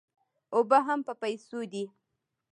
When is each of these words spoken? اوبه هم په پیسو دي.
اوبه 0.55 0.77
هم 0.87 0.99
په 1.07 1.13
پیسو 1.21 1.59
دي. 1.71 1.83